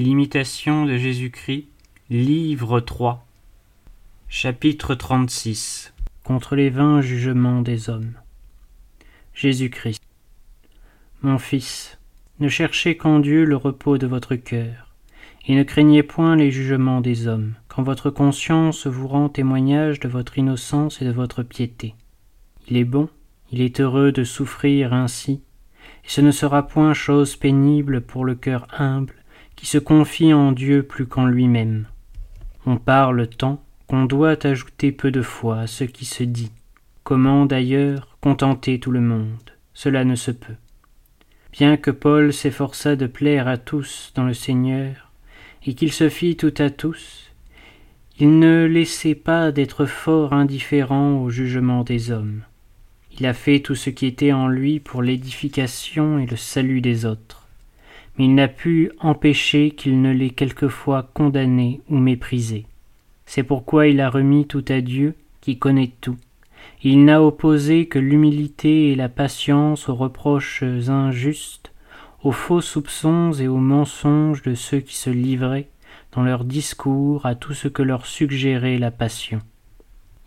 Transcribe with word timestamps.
L'imitation 0.00 0.86
de 0.86 0.96
Jésus-Christ, 0.96 1.66
livre 2.08 2.78
3, 2.78 3.26
chapitre 4.28 4.94
36 4.94 5.92
Contre 6.22 6.54
les 6.54 6.70
vains 6.70 7.00
jugements 7.00 7.62
des 7.62 7.90
hommes. 7.90 8.12
Jésus-Christ. 9.34 10.00
Mon 11.22 11.38
fils, 11.38 11.98
ne 12.38 12.46
cherchez 12.46 12.96
qu'en 12.96 13.18
Dieu 13.18 13.44
le 13.44 13.56
repos 13.56 13.98
de 13.98 14.06
votre 14.06 14.36
cœur, 14.36 14.94
et 15.48 15.56
ne 15.56 15.64
craignez 15.64 16.04
point 16.04 16.36
les 16.36 16.52
jugements 16.52 17.00
des 17.00 17.26
hommes, 17.26 17.54
quand 17.66 17.82
votre 17.82 18.10
conscience 18.10 18.86
vous 18.86 19.08
rend 19.08 19.28
témoignage 19.28 19.98
de 19.98 20.06
votre 20.06 20.38
innocence 20.38 21.02
et 21.02 21.06
de 21.06 21.10
votre 21.10 21.42
piété. 21.42 21.96
Il 22.68 22.76
est 22.76 22.84
bon, 22.84 23.08
il 23.50 23.60
est 23.60 23.80
heureux 23.80 24.12
de 24.12 24.22
souffrir 24.22 24.92
ainsi, 24.92 25.42
et 26.04 26.08
ce 26.08 26.20
ne 26.20 26.30
sera 26.30 26.68
point 26.68 26.94
chose 26.94 27.34
pénible 27.34 28.00
pour 28.00 28.24
le 28.24 28.36
cœur 28.36 28.68
humble 28.78 29.17
qui 29.58 29.66
se 29.66 29.78
confie 29.78 30.32
en 30.32 30.52
Dieu 30.52 30.84
plus 30.84 31.06
qu'en 31.06 31.26
lui-même. 31.26 31.86
On 32.64 32.76
parle 32.76 33.26
tant 33.26 33.60
qu'on 33.88 34.04
doit 34.04 34.46
ajouter 34.46 34.92
peu 34.92 35.10
de 35.10 35.20
foi 35.20 35.58
à 35.58 35.66
ce 35.66 35.82
qui 35.82 36.04
se 36.04 36.22
dit. 36.22 36.52
Comment 37.02 37.44
d'ailleurs 37.44 38.16
contenter 38.20 38.78
tout 38.78 38.92
le 38.92 39.00
monde? 39.00 39.50
Cela 39.74 40.04
ne 40.04 40.14
se 40.14 40.30
peut. 40.30 40.54
Bien 41.50 41.76
que 41.76 41.90
Paul 41.90 42.32
s'efforçât 42.32 42.94
de 42.94 43.08
plaire 43.08 43.48
à 43.48 43.56
tous 43.56 44.12
dans 44.14 44.22
le 44.22 44.32
Seigneur, 44.32 45.10
et 45.66 45.74
qu'il 45.74 45.92
se 45.92 46.08
fît 46.08 46.36
tout 46.36 46.54
à 46.58 46.70
tous, 46.70 47.32
il 48.20 48.38
ne 48.38 48.64
laissait 48.64 49.16
pas 49.16 49.50
d'être 49.50 49.86
fort 49.86 50.34
indifférent 50.34 51.20
au 51.20 51.30
jugement 51.30 51.82
des 51.82 52.12
hommes. 52.12 52.42
Il 53.18 53.26
a 53.26 53.34
fait 53.34 53.58
tout 53.58 53.74
ce 53.74 53.90
qui 53.90 54.06
était 54.06 54.32
en 54.32 54.46
lui 54.46 54.78
pour 54.78 55.02
l'édification 55.02 56.20
et 56.20 56.26
le 56.26 56.36
salut 56.36 56.80
des 56.80 57.06
autres 57.06 57.47
il 58.18 58.34
n'a 58.34 58.48
pu 58.48 58.90
empêcher 58.98 59.70
qu'il 59.70 60.02
ne 60.02 60.12
l'ait 60.12 60.30
quelquefois 60.30 61.08
condamné 61.14 61.80
ou 61.88 61.98
méprisé. 61.98 62.66
C'est 63.26 63.44
pourquoi 63.44 63.86
il 63.86 64.00
a 64.00 64.10
remis 64.10 64.46
tout 64.46 64.64
à 64.68 64.80
Dieu, 64.80 65.14
qui 65.40 65.58
connaît 65.58 65.92
tout. 66.00 66.16
Il 66.82 67.04
n'a 67.04 67.22
opposé 67.22 67.86
que 67.86 67.98
l'humilité 67.98 68.90
et 68.90 68.94
la 68.96 69.08
patience 69.08 69.88
aux 69.88 69.94
reproches 69.94 70.62
injustes, 70.62 71.72
aux 72.24 72.32
faux 72.32 72.60
soupçons 72.60 73.32
et 73.32 73.46
aux 73.46 73.58
mensonges 73.58 74.42
de 74.42 74.54
ceux 74.54 74.80
qui 74.80 74.96
se 74.96 75.10
livraient, 75.10 75.68
dans 76.12 76.22
leurs 76.22 76.44
discours, 76.44 77.24
à 77.26 77.34
tout 77.34 77.54
ce 77.54 77.68
que 77.68 77.82
leur 77.82 78.06
suggérait 78.06 78.78
la 78.78 78.90
passion. 78.90 79.40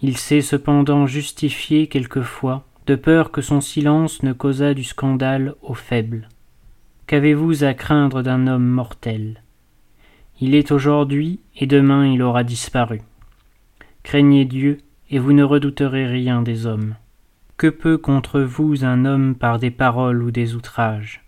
Il 0.01 0.17
s'est 0.17 0.41
cependant 0.41 1.07
justifié 1.07 1.87
quelquefois, 1.87 2.63
de 2.87 2.95
peur 2.95 3.31
que 3.31 3.41
son 3.41 3.61
silence 3.61 4.23
ne 4.23 4.33
causât 4.33 4.73
du 4.73 4.83
scandale 4.83 5.55
aux 5.61 5.73
faibles. 5.73 6.29
Qu'avez-vous 7.11 7.65
à 7.65 7.73
craindre 7.73 8.21
d'un 8.21 8.47
homme 8.47 8.69
mortel? 8.69 9.43
Il 10.39 10.55
est 10.55 10.71
aujourd'hui, 10.71 11.41
et 11.57 11.67
demain 11.67 12.07
il 12.07 12.21
aura 12.21 12.45
disparu. 12.45 13.01
Craignez 14.01 14.45
Dieu, 14.45 14.77
et 15.09 15.19
vous 15.19 15.33
ne 15.33 15.43
redouterez 15.43 16.07
rien 16.07 16.41
des 16.41 16.65
hommes. 16.65 16.95
Que 17.57 17.67
peut 17.67 17.97
contre 17.97 18.39
vous 18.39 18.85
un 18.85 19.03
homme 19.03 19.35
par 19.35 19.59
des 19.59 19.71
paroles 19.71 20.23
ou 20.23 20.31
des 20.31 20.55
outrages? 20.55 21.21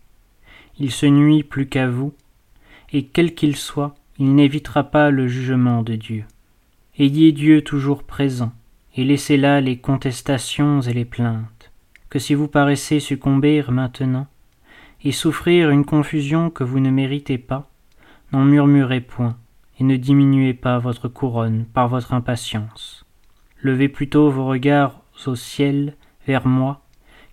Il 0.80 0.90
se 0.90 1.06
nuit 1.06 1.44
plus 1.44 1.68
qu'à 1.68 1.90
vous, 1.90 2.14
et 2.94 3.04
quel 3.04 3.36
qu'il 3.36 3.58
soit, 3.58 3.94
il 4.18 4.36
n'évitera 4.36 4.86
pas 4.86 5.12
le 5.12 5.28
jugement 5.28 5.84
de 5.84 5.96
Dieu. 5.96 6.24
Ayez 6.98 7.34
Dieu 7.34 7.62
toujours 7.62 8.04
présent, 8.04 8.54
et 8.96 9.04
laissez 9.04 9.36
là 9.36 9.60
les 9.60 9.76
contestations 9.76 10.80
et 10.80 10.94
les 10.94 11.04
plaintes, 11.04 11.74
que 12.10 12.20
si 12.20 12.36
vous 12.36 12.48
paraissez 12.48 13.02
succomber 13.02 13.62
maintenant, 13.68 14.28
et 15.04 15.12
souffrir 15.12 15.70
une 15.70 15.86
confusion 15.86 16.50
que 16.50 16.64
vous 16.64 16.80
ne 16.80 16.90
méritez 16.90 17.38
pas, 17.38 17.70
n'en 18.32 18.46
murmurez 18.46 19.02
point, 19.02 19.38
et 19.80 19.84
ne 19.84 19.98
diminuez 19.98 20.54
pas 20.54 20.80
votre 20.80 21.08
couronne 21.08 21.66
par 21.66 21.90
votre 21.90 22.14
impatience. 22.14 23.06
Levez 23.62 23.90
plutôt 23.90 24.30
vos 24.30 24.46
regards 24.46 25.02
au 25.26 25.36
ciel 25.36 25.96
vers 26.26 26.48
moi, 26.48 26.82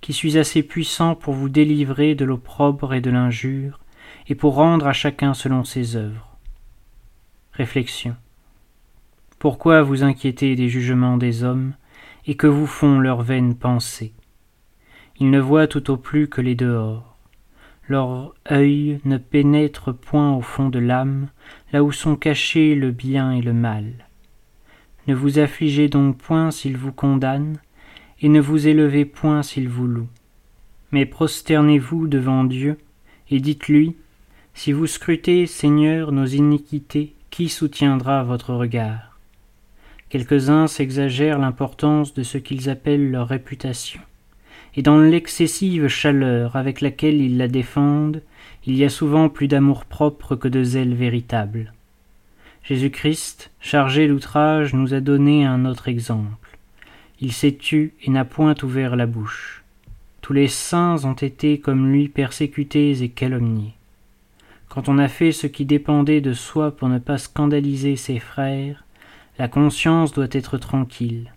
qui 0.00 0.12
suis 0.12 0.39
assez 0.39 0.62
puissant 0.62 1.15
pour 1.15 1.34
vous 1.34 1.49
délivrer 1.49 2.15
de 2.15 2.25
l'opprobre 2.25 2.94
et 2.94 3.00
de 3.00 3.11
l'injure, 3.11 3.78
et 4.28 4.34
pour 4.34 4.55
rendre 4.55 4.87
à 4.87 4.93
chacun 4.93 5.34
selon 5.34 5.65
ses 5.65 5.97
œuvres. 5.97 6.37
Réflexion. 7.53 8.17
Pourquoi 9.39 9.83
vous 9.83 10.03
inquiétez 10.03 10.56
des 10.56 10.69
jugements 10.69 11.17
des 11.17 11.44
hommes, 11.44 11.75
et 12.27 12.34
que 12.34 12.47
vous 12.47 12.67
font 12.67 12.99
leurs 12.99 13.23
vaines 13.23 13.55
pensées? 13.55 14.12
Ils 15.19 15.31
ne 15.31 15.41
voient 15.41 15.67
tout 15.67 15.91
au 15.91 15.97
plus 15.97 16.28
que 16.28 16.41
les 16.41 16.55
dehors 16.55 17.09
leur 17.91 18.34
œil 18.49 19.01
ne 19.05 19.19
pénètre 19.19 19.93
point 19.93 20.33
au 20.33 20.41
fond 20.41 20.69
de 20.69 20.78
l'âme, 20.78 21.27
là 21.73 21.83
où 21.83 21.91
sont 21.91 22.15
cachés 22.15 22.77
le 22.77 22.93
bien 22.93 23.33
et 23.33 23.43
le 23.43 23.53
mal. 23.53 24.06
Ne 25.09 25.15
vous 25.15 25.41
affligez 25.41 25.89
donc 25.89 26.17
point 26.17 26.53
s'il 26.53 26.77
vous 26.77 26.93
condamne, 26.93 27.59
et 28.21 28.29
ne 28.29 28.41
vous 28.41 28.69
élevez 28.69 29.05
point 29.05 29.43
s'il 29.43 29.69
vous 29.69 29.89
loue. 29.89 30.09
Mais 30.93 31.05
prosternez-vous 31.05 32.06
devant 32.06 32.45
Dieu, 32.45 32.79
et 33.29 33.41
dites-lui, 33.41 33.97
Si 34.55 34.71
vous 34.71 34.87
scrutez, 34.87 35.47
Seigneur, 35.47 36.12
nos 36.12 36.27
iniquités, 36.27 37.15
qui 37.31 37.49
soutiendra 37.49 38.23
votre 38.23 38.55
regard? 38.55 39.19
Quelques-uns 40.11 40.69
s'exagèrent 40.69 41.41
l'importance 41.41 42.15
de 42.15 42.23
ce 42.23 42.39
qu'ils 42.39 42.71
appellent 42.71 43.11
leur 43.11 43.27
réputation 43.27 44.00
et 44.76 44.82
dans 44.82 44.98
l'excessive 44.98 45.88
chaleur 45.88 46.56
avec 46.56 46.81
laquelle 46.81 47.20
ils 47.20 47.36
la 47.36 47.48
défendent, 47.48 48.22
il 48.66 48.76
y 48.76 48.84
a 48.84 48.88
souvent 48.88 49.28
plus 49.28 49.48
d'amour-propre 49.48 50.36
que 50.36 50.48
de 50.48 50.62
zèle 50.62 50.94
véritable. 50.94 51.72
Jésus-Christ, 52.62 53.50
chargé 53.60 54.06
d'outrage, 54.06 54.75
nous 54.75 54.94
a 54.94 55.00
donné 55.00 55.44
un 55.44 55.64
autre 55.64 55.88
exemple. 55.88 56.58
Il 57.20 57.32
s'est 57.32 57.56
tu 57.58 57.94
et 58.03 58.10
n'a 58.10 58.25
point 58.25 58.54
ouvert 58.62 58.97
la 58.97 59.06
bouche. 59.06 59.64
Tous 60.20 60.32
les 60.32 60.48
saints 60.48 61.04
ont 61.04 61.14
été 61.14 61.58
comme 61.58 61.91
lui 61.91 62.08
persécutés 62.08 63.02
et 63.02 63.08
calomniés. 63.08 63.75
Quand 64.69 64.88
on 64.88 64.98
a 64.98 65.08
fait 65.08 65.32
ce 65.32 65.47
qui 65.47 65.64
dépendait 65.64 66.20
de 66.20 66.32
soi 66.32 66.70
pour 66.70 66.88
ne 66.88 66.98
pas 66.98 67.19
scandaliser 67.19 67.97
ses 67.97 68.20
frères, 68.20 68.84
la 69.38 69.48
conscience 69.48 70.12
doit 70.12 70.28
être 70.31 70.58
tranquille 70.58 71.32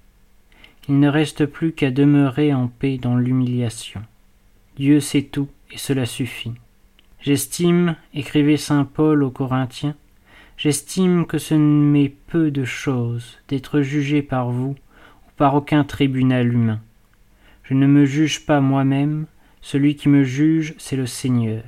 il 0.89 0.99
ne 0.99 1.07
reste 1.07 1.45
plus 1.45 1.71
qu'à 1.71 1.91
demeurer 1.91 2.53
en 2.53 2.67
paix 2.67 2.97
dans 2.97 3.15
l'humiliation. 3.15 4.01
Dieu 4.75 4.99
sait 4.99 5.23
tout, 5.23 5.47
et 5.71 5.77
cela 5.77 6.05
suffit. 6.05 6.53
J'estime, 7.21 7.95
écrivait 8.13 8.57
saint 8.57 8.83
Paul 8.83 9.23
aux 9.23 9.31
Corinthiens, 9.31 9.95
j'estime 10.57 11.25
que 11.25 11.37
ce 11.37 11.53
m'est 11.53 12.13
peu 12.27 12.51
de 12.51 12.65
chose 12.65 13.39
d'être 13.47 13.81
jugé 13.81 14.21
par 14.21 14.49
vous 14.49 14.75
ou 15.27 15.31
par 15.37 15.55
aucun 15.55 15.83
tribunal 15.83 16.53
humain. 16.53 16.81
Je 17.63 17.75
ne 17.75 17.87
me 17.87 18.05
juge 18.05 18.45
pas 18.45 18.59
moi-même, 18.59 19.25
celui 19.61 19.95
qui 19.95 20.09
me 20.09 20.23
juge, 20.23 20.75
c'est 20.77 20.97
le 20.97 21.05
Seigneur. 21.05 21.63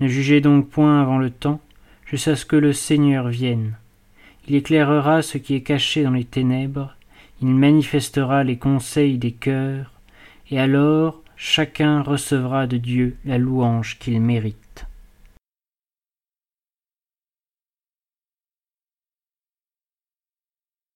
Ne 0.00 0.08
jugez 0.08 0.40
donc 0.40 0.68
point 0.68 1.00
avant 1.00 1.18
le 1.18 1.30
temps, 1.30 1.60
jusqu'à 2.04 2.34
ce 2.34 2.44
que 2.44 2.56
le 2.56 2.72
Seigneur 2.72 3.28
vienne. 3.28 3.74
Il 4.48 4.56
éclairera 4.56 5.22
ce 5.22 5.38
qui 5.38 5.54
est 5.54 5.62
caché 5.62 6.02
dans 6.02 6.10
les 6.10 6.24
ténèbres, 6.24 6.96
il 7.40 7.54
manifestera 7.54 8.42
les 8.42 8.58
conseils 8.58 9.18
des 9.18 9.32
cœurs, 9.32 9.92
et 10.50 10.58
alors 10.58 11.22
chacun 11.36 12.02
recevra 12.02 12.66
de 12.66 12.78
Dieu 12.78 13.16
la 13.24 13.38
louange 13.38 13.98
qu'il 13.98 14.20
mérite. 14.20 14.87